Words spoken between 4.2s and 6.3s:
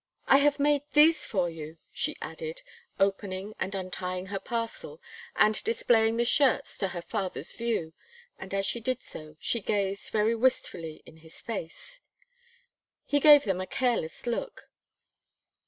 her parcel; and displaying the